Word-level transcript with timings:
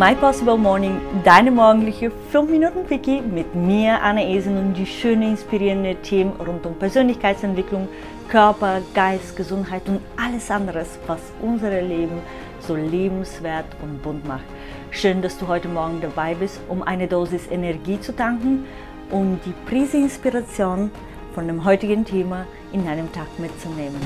My 0.00 0.14
Possible 0.14 0.56
Morning, 0.56 0.98
deine 1.24 1.50
morgendliche 1.50 2.10
5 2.10 2.50
Minuten 2.50 2.86
Quickie 2.86 3.20
mit 3.20 3.54
mir, 3.54 4.00
Anna 4.00 4.22
Esen 4.22 4.56
und 4.56 4.72
die 4.72 4.86
schönen, 4.86 5.32
inspirierenden 5.32 6.00
Themen 6.00 6.32
rund 6.40 6.64
um 6.64 6.74
Persönlichkeitsentwicklung, 6.78 7.86
Körper, 8.30 8.80
Geist, 8.94 9.36
Gesundheit 9.36 9.86
und 9.90 10.00
alles 10.16 10.50
anderes, 10.50 10.98
was 11.06 11.20
unser 11.42 11.82
Leben 11.82 12.22
so 12.60 12.76
lebenswert 12.76 13.66
und 13.82 14.02
bunt 14.02 14.26
macht. 14.26 14.46
Schön, 14.90 15.20
dass 15.20 15.36
du 15.36 15.46
heute 15.48 15.68
Morgen 15.68 16.00
dabei 16.00 16.34
bist, 16.34 16.62
um 16.70 16.82
eine 16.82 17.06
Dosis 17.06 17.46
Energie 17.50 18.00
zu 18.00 18.16
tanken 18.16 18.64
und 19.10 19.40
die 19.44 19.54
Prise 19.68 19.98
Inspiration 19.98 20.90
von 21.34 21.46
dem 21.46 21.62
heutigen 21.62 22.06
Thema 22.06 22.46
in 22.72 22.86
deinem 22.86 23.12
Tag 23.12 23.28
mitzunehmen. 23.38 24.00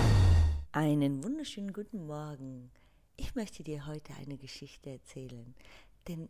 Einen 0.73 1.23
wunderschönen 1.23 1.73
guten 1.73 2.05
Morgen. 2.05 2.73
Ich 3.17 3.37
möchte 3.37 3.63
dir 3.63 3.87
heute 3.87 4.13
eine 4.21 4.37
Geschichte 4.37 4.91
erzählen, 4.91 5.55
denn 6.09 6.29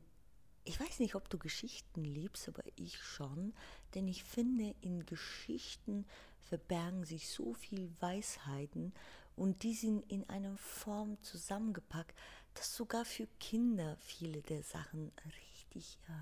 ich 0.65 0.81
weiß 0.81 1.01
nicht, 1.01 1.15
ob 1.15 1.29
du 1.29 1.39
Geschichten 1.39 2.05
liebst, 2.05 2.49
aber 2.49 2.63
ich 2.77 2.99
schon, 2.99 3.53
denn 3.95 4.09
ich 4.09 4.25
finde, 4.25 4.75
in 4.81 5.05
Geschichten 5.05 6.07
verbergen 6.41 7.05
sich 7.05 7.29
so 7.29 7.53
viel 7.53 7.91
Weisheiten 8.01 8.95
und 9.37 9.63
die 9.63 9.75
sind 9.75 10.11
in 10.11 10.29
einer 10.29 10.57
Form 10.57 11.21
zusammengepackt, 11.23 12.15
dass 12.55 12.75
sogar 12.75 13.05
für 13.05 13.27
Kinder 13.41 13.97
viele 14.01 14.43
der 14.43 14.63
Sachen 14.63 15.13
richtig 15.27 15.99
äh, 16.09 16.13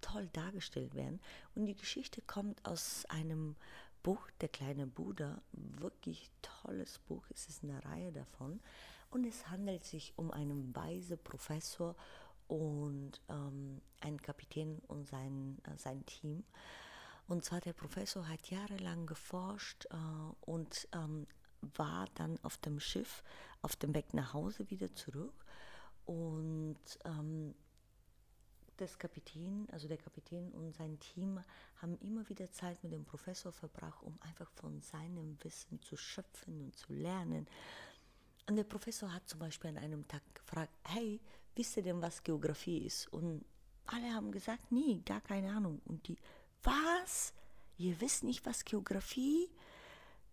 toll 0.00 0.28
dargestellt 0.32 0.94
werden. 0.94 1.20
Und 1.54 1.66
die 1.66 1.76
Geschichte 1.76 2.22
kommt 2.22 2.64
aus 2.64 3.04
einem 3.06 3.56
Buch, 4.02 4.30
Der 4.40 4.48
kleine 4.48 4.86
Buddha, 4.86 5.40
wirklich 5.52 6.30
tolles 6.42 6.98
Buch, 6.98 7.24
es 7.32 7.48
ist 7.48 7.64
eine 7.64 7.82
Reihe 7.84 8.12
davon. 8.12 8.60
Und 9.10 9.24
es 9.24 9.48
handelt 9.48 9.84
sich 9.84 10.12
um 10.16 10.30
einen 10.30 10.74
weise 10.74 11.16
Professor 11.16 11.94
und 12.48 13.20
ähm, 13.28 13.80
einen 14.00 14.20
Kapitän 14.20 14.80
und 14.88 15.06
sein, 15.06 15.58
äh, 15.64 15.76
sein 15.76 16.04
Team. 16.06 16.44
Und 17.26 17.44
zwar 17.44 17.60
der 17.60 17.72
Professor 17.72 18.28
hat 18.28 18.50
jahrelang 18.50 19.06
geforscht 19.06 19.86
äh, 19.86 19.96
und 20.42 20.88
ähm, 20.92 21.26
war 21.76 22.06
dann 22.14 22.38
auf 22.42 22.58
dem 22.58 22.80
Schiff 22.80 23.22
auf 23.62 23.76
dem 23.76 23.94
Weg 23.94 24.12
nach 24.12 24.34
Hause 24.34 24.68
wieder 24.70 24.94
zurück. 24.94 25.44
Und 26.04 26.76
ähm, 27.06 27.54
das 28.76 28.98
Kapitän, 28.98 29.66
also 29.72 29.88
der 29.88 29.96
Kapitän 29.96 30.52
und 30.52 30.74
sein 30.74 30.98
Team 30.98 31.40
haben 31.80 31.96
immer 32.00 32.28
wieder 32.28 32.50
Zeit 32.50 32.82
mit 32.82 32.92
dem 32.92 33.04
Professor 33.04 33.52
verbracht, 33.52 34.02
um 34.02 34.18
einfach 34.20 34.50
von 34.50 34.82
seinem 34.82 35.38
Wissen 35.42 35.80
zu 35.80 35.96
schöpfen 35.96 36.60
und 36.60 36.76
zu 36.76 36.92
lernen. 36.92 37.46
Und 38.48 38.56
der 38.56 38.64
Professor 38.64 39.12
hat 39.12 39.28
zum 39.28 39.38
Beispiel 39.38 39.70
an 39.70 39.78
einem 39.78 40.06
Tag 40.06 40.22
gefragt, 40.34 40.72
hey, 40.82 41.20
wisst 41.56 41.76
ihr 41.76 41.82
denn, 41.82 42.02
was 42.02 42.22
Geografie 42.22 42.78
ist? 42.78 43.12
Und 43.12 43.44
alle 43.86 44.12
haben 44.12 44.32
gesagt, 44.32 44.72
nie, 44.72 45.02
gar 45.04 45.20
keine 45.20 45.52
Ahnung. 45.52 45.80
Und 45.84 46.06
die, 46.08 46.16
was? 46.62 47.32
Ihr 47.76 48.00
wisst 48.00 48.24
nicht, 48.24 48.46
was 48.46 48.64
Geografie? 48.64 49.48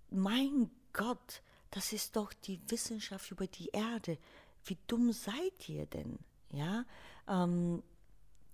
Mein 0.09 0.69
Gott, 0.93 1.41
das 1.71 1.93
ist 1.93 2.15
doch 2.15 2.33
die 2.33 2.59
Wissenschaft 2.69 3.31
über 3.31 3.47
die 3.47 3.69
Erde. 3.69 4.17
Wie 4.65 4.77
dumm 4.87 5.11
seid 5.11 5.67
ihr 5.69 5.85
denn? 5.85 6.19
Ja, 6.51 6.85
ähm, 7.27 7.81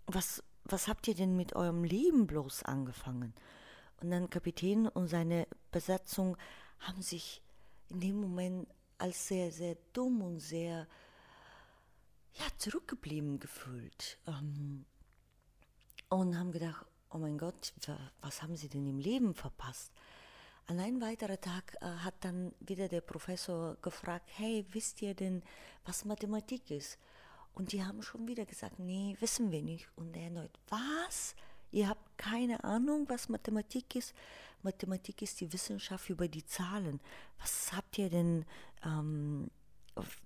was, 0.05 0.43
was 0.65 0.87
habt 0.87 1.07
ihr 1.07 1.15
denn 1.15 1.35
mit 1.35 1.55
eurem 1.55 1.83
Leben 1.83 2.27
bloß 2.27 2.63
angefangen? 2.63 3.33
Und 4.01 4.11
dann 4.11 4.29
Kapitän 4.29 4.87
und 4.87 5.07
seine 5.07 5.47
Besatzung 5.71 6.37
haben 6.79 7.01
sich 7.01 7.41
in 7.89 7.99
dem 7.99 8.21
Moment 8.21 8.67
als 8.99 9.27
sehr, 9.27 9.51
sehr 9.51 9.75
dumm 9.93 10.21
und 10.21 10.39
sehr 10.39 10.87
ja, 12.39 12.45
zurückgeblieben 12.57 13.39
gefühlt. 13.39 14.17
Ähm, 14.27 14.85
und 16.09 16.37
haben 16.37 16.51
gedacht, 16.51 16.85
oh 17.09 17.17
mein 17.17 17.37
Gott, 17.37 17.73
was 18.21 18.41
haben 18.41 18.55
sie 18.55 18.69
denn 18.69 18.87
im 18.87 18.99
Leben 18.99 19.33
verpasst? 19.33 19.91
An 20.67 20.79
einem 20.79 21.01
weiteren 21.01 21.39
Tag 21.39 21.77
äh, 21.81 21.85
hat 21.85 22.15
dann 22.21 22.53
wieder 22.59 22.87
der 22.89 23.01
Professor 23.01 23.77
gefragt, 23.81 24.29
hey, 24.35 24.65
wisst 24.71 25.01
ihr 25.01 25.13
denn, 25.13 25.41
was 25.85 26.03
Mathematik 26.05 26.71
ist? 26.71 26.97
Und 27.53 27.71
die 27.71 27.83
haben 27.83 28.03
schon 28.03 28.27
wieder 28.27 28.45
gesagt, 28.45 28.77
nee, 28.77 29.15
wissen 29.19 29.51
wir 29.51 29.63
nicht. 29.63 29.87
Und 29.95 30.15
er 30.15 30.25
erneut, 30.25 30.59
was? 30.67 31.35
Ihr 31.71 31.89
habt 31.89 32.17
keine 32.17 32.63
Ahnung, 32.63 33.05
was 33.09 33.29
Mathematik 33.29 33.95
ist? 33.95 34.13
Mathematik 34.61 35.21
ist 35.21 35.39
die 35.41 35.51
Wissenschaft 35.51 36.09
über 36.09 36.27
die 36.27 36.45
Zahlen. 36.45 36.99
Was 37.39 37.71
habt 37.73 37.97
ihr 37.97 38.09
denn, 38.09 38.45
ähm, 38.83 39.49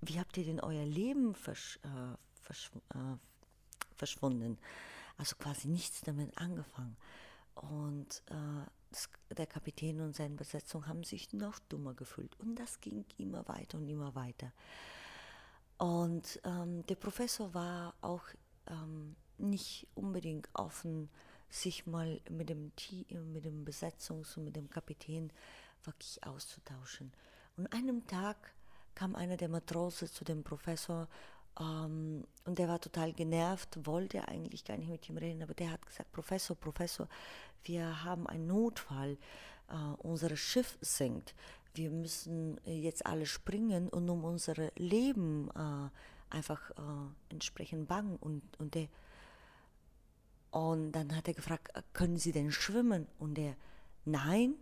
wie 0.00 0.18
habt 0.18 0.36
ihr 0.36 0.44
denn 0.44 0.60
euer 0.60 0.84
Leben 0.84 1.34
versch, 1.34 1.78
äh, 1.82 2.16
versch, 2.42 2.70
äh, 2.94 3.16
verschwunden? 3.96 4.58
Also 5.16 5.36
quasi 5.36 5.68
nichts 5.68 6.00
damit 6.00 6.36
angefangen. 6.38 6.96
Und 7.54 8.22
äh, 8.26 8.66
das, 8.90 9.08
der 9.30 9.46
Kapitän 9.46 10.00
und 10.00 10.16
seine 10.16 10.34
Besetzung 10.34 10.86
haben 10.86 11.04
sich 11.04 11.32
noch 11.32 11.58
dummer 11.58 11.94
gefühlt. 11.94 12.38
Und 12.40 12.56
das 12.56 12.80
ging 12.80 13.04
immer 13.18 13.46
weiter 13.48 13.78
und 13.78 13.88
immer 13.88 14.14
weiter. 14.14 14.52
Und 15.78 16.40
ähm, 16.44 16.86
der 16.86 16.94
Professor 16.96 17.52
war 17.54 17.94
auch 18.00 18.24
ähm, 18.68 19.16
nicht 19.38 19.86
unbedingt 19.94 20.48
offen, 20.54 21.10
sich 21.48 21.86
mal 21.86 22.20
mit 22.30 22.48
dem, 22.48 22.74
Team, 22.76 23.32
mit 23.32 23.44
dem 23.44 23.64
Besetzungs- 23.64 24.36
und 24.36 24.44
mit 24.44 24.56
dem 24.56 24.70
Kapitän 24.70 25.30
wirklich 25.84 26.24
auszutauschen. 26.24 27.12
Und 27.56 27.72
einem 27.72 28.06
Tag 28.06 28.54
kam 28.94 29.14
einer 29.14 29.36
der 29.36 29.48
Matrosen 29.48 30.08
zu 30.08 30.24
dem 30.24 30.42
Professor 30.42 31.08
ähm, 31.60 32.24
und 32.44 32.58
der 32.58 32.68
war 32.68 32.80
total 32.80 33.12
genervt, 33.12 33.86
wollte 33.86 34.26
eigentlich 34.28 34.64
gar 34.64 34.76
nicht 34.76 34.90
mit 34.90 35.08
ihm 35.08 35.16
reden, 35.16 35.42
aber 35.42 35.54
der 35.54 35.70
hat 35.70 35.84
gesagt, 35.86 36.12
Professor, 36.12 36.56
Professor, 36.56 37.08
wir 37.64 38.04
haben 38.04 38.26
einen 38.26 38.46
Notfall, 38.46 39.18
äh, 39.68 39.74
unser 39.98 40.36
Schiff 40.36 40.78
sinkt, 40.80 41.34
wir 41.74 41.90
müssen 41.90 42.60
jetzt 42.64 43.06
alle 43.06 43.26
springen 43.26 43.88
und 43.88 44.08
um 44.10 44.24
unser 44.24 44.54
Leben 44.76 45.48
äh, 45.50 46.34
einfach 46.34 46.70
äh, 46.72 47.32
entsprechend 47.32 47.88
bangen 47.88 48.16
und, 48.16 48.42
und 48.58 48.74
der 48.74 48.88
und 50.52 50.92
dann 50.92 51.16
hat 51.16 51.28
er 51.28 51.34
gefragt, 51.34 51.74
äh, 51.74 51.82
können 51.94 52.18
Sie 52.18 52.30
denn 52.30 52.52
schwimmen? 52.52 53.08
Und 53.18 53.38
er, 53.38 53.56
nein. 54.04 54.54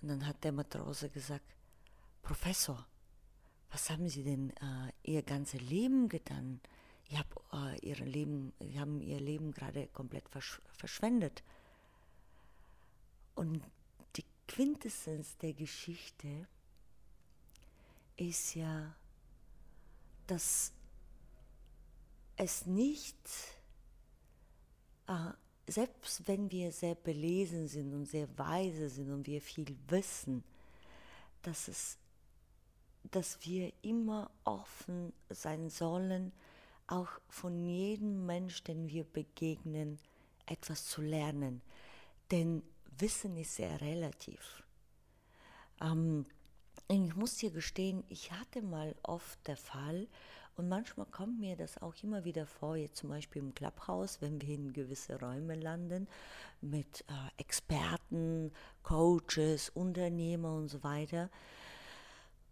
Und 0.00 0.08
dann 0.08 0.26
hat 0.26 0.42
der 0.42 0.52
Matrose 0.52 1.10
gesagt, 1.10 1.44
Professor, 2.22 2.86
was 3.70 3.90
haben 3.90 4.08
Sie 4.08 4.22
denn 4.22 4.50
äh, 4.50 4.92
Ihr 5.02 5.22
ganzes 5.22 5.60
Leben 5.60 6.08
getan? 6.08 6.60
Ihr, 7.10 7.18
hab, 7.18 7.42
äh, 7.52 7.78
ihr 7.86 7.96
Leben, 7.96 8.52
ihr 8.60 8.80
haben 8.80 9.00
Ihr 9.00 9.20
Leben 9.20 9.52
gerade 9.52 9.86
komplett 9.88 10.28
versch 10.28 10.60
verschwendet. 10.72 11.42
Und 13.34 13.62
die 14.16 14.24
Quintessenz 14.46 15.36
der 15.38 15.52
Geschichte 15.52 16.46
ist 18.16 18.54
ja, 18.54 18.94
dass 20.26 20.72
es 22.36 22.66
nicht 22.66 23.16
äh, 25.06 25.32
selbst 25.70 26.26
wenn 26.26 26.50
wir 26.50 26.72
sehr 26.72 26.94
belesen 26.94 27.68
sind 27.68 27.92
und 27.92 28.06
sehr 28.06 28.26
weise 28.38 28.88
sind 28.88 29.10
und 29.12 29.26
wir 29.26 29.40
viel 29.40 29.76
wissen, 29.88 30.42
dass, 31.42 31.68
es, 31.68 31.98
dass 33.04 33.44
wir 33.44 33.72
immer 33.82 34.30
offen 34.44 35.12
sein 35.30 35.70
sollen, 35.70 36.32
auch 36.86 37.08
von 37.28 37.62
jedem 37.62 38.26
Mensch, 38.26 38.62
den 38.64 38.88
wir 38.88 39.04
begegnen, 39.04 39.98
etwas 40.46 40.86
zu 40.86 41.02
lernen. 41.02 41.62
Denn 42.30 42.62
Wissen 42.98 43.36
ist 43.36 43.56
sehr 43.56 43.80
relativ. 43.80 44.62
Ähm, 45.80 46.26
ich 46.88 47.14
muss 47.14 47.36
dir 47.36 47.50
gestehen, 47.50 48.04
ich 48.08 48.32
hatte 48.32 48.62
mal 48.62 48.94
oft 49.02 49.46
der 49.46 49.56
Fall, 49.56 50.08
und 50.58 50.68
manchmal 50.68 51.06
kommt 51.06 51.38
mir 51.38 51.54
das 51.54 51.80
auch 51.80 51.94
immer 52.02 52.24
wieder 52.24 52.44
vor, 52.44 52.74
jetzt 52.74 52.96
zum 52.96 53.10
Beispiel 53.10 53.40
im 53.40 53.54
Clubhouse, 53.54 54.20
wenn 54.20 54.42
wir 54.42 54.56
in 54.56 54.72
gewisse 54.72 55.20
Räume 55.20 55.54
landen, 55.54 56.08
mit 56.60 57.02
äh, 57.02 57.40
Experten, 57.40 58.50
Coaches, 58.82 59.70
Unternehmer 59.70 60.52
und 60.52 60.66
so 60.66 60.82
weiter. 60.82 61.30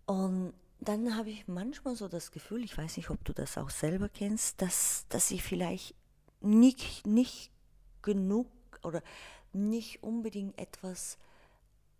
Und 0.07 0.55
dann 0.81 1.17
habe 1.17 1.31
ich 1.31 1.49
manchmal 1.49 1.97
so 1.97 2.09
das 2.09 2.31
Gefühl, 2.31 2.65
ich 2.65 2.77
weiß 2.77 2.97
nicht, 2.97 3.11
ob 3.11 3.25
du 3.25 3.33
das 3.33 3.59
auch 3.59 3.71
selber 3.71 4.09
kennst, 4.09 4.63
dass, 4.63 5.07
dass 5.09 5.31
ich 5.31 5.43
vielleicht 5.43 5.95
nicht, 6.41 7.07
nicht 7.07 7.51
genug 8.03 8.47
oder 8.83 9.03
nicht 9.53 10.03
unbedingt 10.03 10.59
etwas 10.59 11.19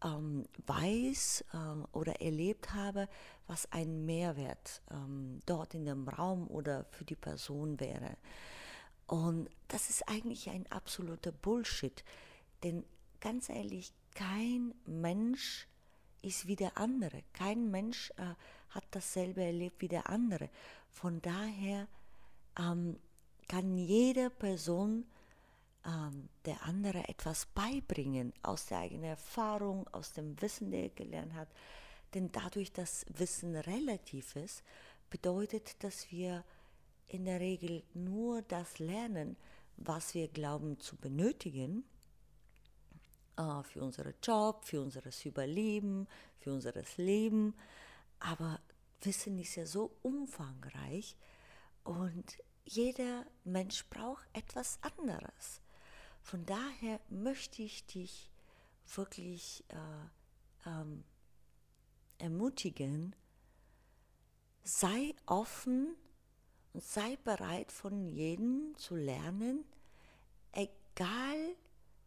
ähm, 0.05 0.47
weiß 0.67 1.45
ähm, 1.55 1.87
oder 1.93 2.21
erlebt 2.21 2.75
habe, 2.75 3.09
was 3.47 3.71
ein 3.73 4.05
Mehrwert 4.05 4.83
ähm, 4.91 5.43
dort 5.47 5.75
in 5.75 5.85
dem 5.85 6.09
Raum 6.09 6.49
oder 6.49 6.85
für 6.91 7.05
die 7.05 7.17
Person 7.17 7.81
wäre. 7.81 8.17
Und 9.07 9.49
das 9.69 9.89
ist 9.91 10.09
eigentlich 10.09 10.51
ein 10.51 10.71
absoluter 10.71 11.33
Bullshit, 11.33 12.05
denn 12.63 12.85
ganz 13.21 13.49
ehrlich, 13.49 13.93
kein 14.15 14.75
Mensch 14.85 15.69
ist 16.23 16.47
wie 16.47 16.57
der 16.57 16.77
andere. 16.79 17.23
Kein 17.33 17.71
Mensch 17.71 18.11
äh, 18.17 18.35
hat 18.71 18.85
dasselbe 18.91 19.43
erlebt 19.43 19.81
wie 19.81 19.89
der 19.89 20.09
andere. 20.09 20.49
Von 20.91 21.21
daher 21.23 21.89
ähm, 22.59 22.99
kann 23.49 23.77
jede 23.79 24.31
Person 24.31 25.07
ähm, 25.85 26.29
der 26.45 26.63
andere 26.65 27.09
etwas 27.09 27.47
beibringen 27.47 28.33
aus 28.43 28.67
der 28.67 28.79
eigenen 28.79 29.05
Erfahrung, 29.05 29.87
aus 29.93 30.13
dem 30.13 30.41
Wissen, 30.41 30.71
der 30.71 30.85
er 30.85 30.89
gelernt 30.91 31.35
hat. 31.35 31.49
Denn 32.15 32.31
dadurch, 32.33 32.73
dass 32.73 33.07
Wissen 33.09 33.57
relativ 33.57 34.37
ist, 34.37 34.63
bedeutet, 35.11 35.83
dass 35.85 36.11
wir 36.11 36.45
in 37.09 37.25
der 37.25 37.41
Regel 37.41 37.83
nur 37.95 38.43
das 38.43 38.79
lernen, 38.79 39.37
was 39.77 40.15
wir 40.15 40.29
glauben 40.29 40.81
zu 40.81 40.97
benötigen 40.97 41.85
für 43.65 43.83
unseren 43.83 44.15
Job, 44.23 44.65
für 44.65 44.81
unser 44.81 45.03
Überleben, 45.25 46.09
für 46.39 46.53
unser 46.53 46.73
Leben. 46.97 47.55
Aber 48.19 48.61
Wissen 49.03 49.39
ist 49.39 49.57
ja 49.57 49.67
so 49.67 49.93
umfangreich 50.03 51.17
und 51.85 52.39
jeder 52.65 53.27
Mensch 53.45 53.87
braucht 53.87 54.27
etwas 54.33 54.79
anderes. 54.83 55.61
Von 56.23 56.45
daher 56.45 56.99
möchte 57.09 57.63
ich 57.63 57.87
dich 57.87 58.31
wirklich 58.95 59.65
äh, 59.69 60.69
ähm, 60.69 61.05
ermutigen, 62.19 63.15
sei 64.65 65.15
offen 65.27 65.95
und 66.73 66.83
sei 66.83 67.17
bereit, 67.25 67.71
von 67.71 68.09
jedem 68.09 68.75
zu 68.77 68.97
lernen, 68.97 69.65
egal 70.53 71.55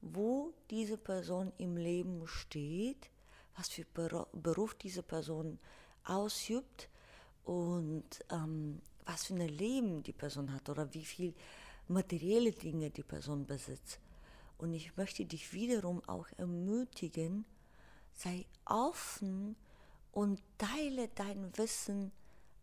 wo 0.01 0.53
diese 0.69 0.97
Person 0.97 1.51
im 1.57 1.77
Leben 1.77 2.27
steht, 2.27 3.09
was 3.55 3.69
für 3.69 3.85
Beruf 4.33 4.75
diese 4.75 5.03
Person 5.03 5.59
ausübt 6.05 6.89
und 7.43 8.05
ähm, 8.31 8.81
was 9.05 9.25
für 9.25 9.33
ein 9.33 9.49
Leben 9.49 10.03
die 10.03 10.13
Person 10.13 10.53
hat 10.53 10.69
oder 10.69 10.93
wie 10.93 11.05
viel 11.05 11.33
materielle 11.87 12.51
Dinge 12.51 12.89
die 12.89 13.03
Person 13.03 13.45
besitzt. 13.45 13.99
Und 14.57 14.73
ich 14.73 14.95
möchte 14.97 15.25
dich 15.25 15.51
wiederum 15.53 16.01
auch 16.07 16.27
ermutigen, 16.37 17.45
sei 18.13 18.45
offen 18.65 19.55
und 20.11 20.41
teile 20.57 21.07
dein 21.15 21.57
Wissen 21.57 22.11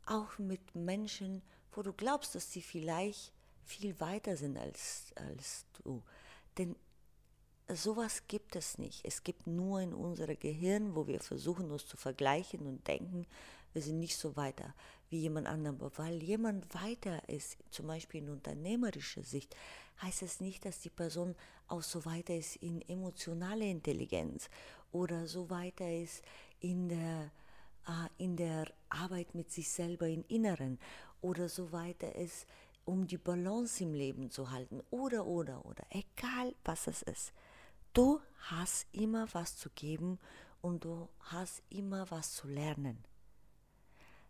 auch 0.07 0.39
mit 0.39 0.75
Menschen, 0.75 1.43
wo 1.73 1.83
du 1.83 1.93
glaubst, 1.93 2.35
dass 2.35 2.53
sie 2.53 2.63
vielleicht 2.63 3.33
viel 3.65 3.99
weiter 4.01 4.37
sind 4.37 4.57
als, 4.57 5.13
als 5.17 5.67
du. 5.83 6.03
Denn 6.59 6.77
sowas 7.69 8.23
gibt 8.29 8.57
es 8.57 8.79
nicht. 8.79 9.05
Es 9.05 9.23
gibt 9.23 9.47
nur 9.47 9.81
in 9.81 9.93
unserem 9.93 10.39
Gehirn, 10.39 10.95
wo 10.95 11.07
wir 11.07 11.21
versuchen, 11.21 11.71
uns 11.71 11.87
zu 11.87 11.97
vergleichen 11.97 12.67
und 12.67 12.87
denken, 12.87 13.27
wir 13.73 13.83
sind 13.83 13.99
nicht 13.99 14.17
so 14.17 14.37
weiter 14.37 14.75
wie 15.11 15.21
jemand 15.21 15.47
anderem. 15.47 15.77
Aber 15.81 15.99
weil 15.99 16.23
jemand 16.23 16.73
weiter 16.75 17.29
ist, 17.29 17.59
zum 17.71 17.87
Beispiel 17.87 18.23
in 18.23 18.31
unternehmerischer 18.31 19.23
Sicht, 19.23 19.55
heißt 20.03 20.23
es 20.23 20.41
nicht, 20.41 20.65
dass 20.65 20.81
die 20.81 20.91
Person 20.91 21.35
auch 21.69 21.83
so 21.83 22.05
weiter 22.05 22.35
ist 22.35 22.57
in 22.57 22.81
emotionaler 22.89 23.67
Intelligenz 23.67 24.49
oder 24.93 25.27
so 25.27 25.51
weiter 25.51 25.91
ist 25.91 26.23
in 26.61 26.89
der, 26.89 27.31
äh, 27.87 28.23
in 28.23 28.37
der 28.37 28.67
Arbeit 28.89 29.35
mit 29.35 29.51
sich 29.51 29.69
selber 29.69 30.09
im 30.09 30.25
Inneren 30.29 30.79
oder 31.21 31.49
so 31.49 31.73
weiter 31.73 32.15
ist, 32.15 32.47
um 32.85 33.07
die 33.07 33.19
Balance 33.19 33.83
im 33.83 33.95
Leben 33.95 34.31
zu 34.31 34.51
halten 34.51 34.81
oder, 34.91 35.27
oder, 35.27 35.65
oder, 35.67 35.85
egal 35.91 36.55
was 36.65 36.87
es 36.87 37.03
ist. 37.03 37.33
Du 37.97 38.21
hast 38.51 38.87
immer 38.93 39.27
was 39.33 39.57
zu 39.57 39.71
geben 39.71 40.19
und 40.61 40.85
du 40.85 41.09
hast 41.19 41.63
immer 41.71 42.11
was 42.11 42.35
zu 42.35 42.47
lernen. 42.47 43.03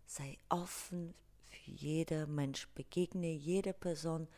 Sei 0.06 0.38
offen 0.48 1.14
für 1.48 1.72
jeder 1.72 2.28
Mensch, 2.28 2.68
begegne 2.76 3.32
jeder 3.32 3.72
Person 3.72 4.28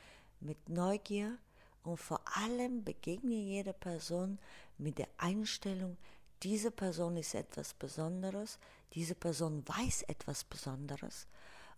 mit 0.41 0.71
Neugier 0.71 1.37
und 1.83 1.99
vor 1.99 2.23
allem 2.39 2.85
begegne 2.85 3.35
jeder 3.35 3.75
Person 3.75 4.39
mit 4.79 4.97
der 4.97 5.09
Einstellung, 5.19 5.99
diese 6.43 6.71
Person 6.71 7.19
ist 7.19 7.35
etwas 7.35 7.75
Besonderes, 7.75 8.59
diese 8.95 9.15
Person 9.15 9.63
weiß 9.69 10.05
etwas 10.05 10.45
Besonderes 10.45 11.27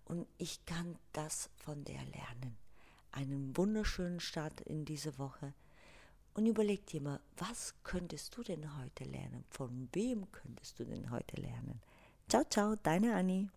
und 0.05 0.29
ich 0.39 0.65
kann 0.67 0.97
das 1.13 1.51
von 1.57 1.83
der 1.83 2.05
lernen. 2.05 2.57
Einen 3.11 3.57
wunderschönen 3.57 4.21
Start 4.21 4.61
in 4.61 4.85
diese 4.85 5.19
Woche 5.19 5.53
und 6.35 6.47
überleg 6.47 6.87
dir 6.87 7.01
mal, 7.01 7.21
was 7.37 7.75
könntest 7.83 8.37
du 8.37 8.43
denn 8.43 8.79
heute 8.79 9.05
lernen? 9.05 9.45
Von 9.51 9.89
wem 9.93 10.31
könntest 10.33 10.79
du 10.79 10.85
denn 10.85 11.11
heute 11.11 11.41
lernen? 11.41 11.81
Ciao, 12.29 12.45
ciao, 12.45 12.77
deine 12.77 13.15
Annie. 13.15 13.49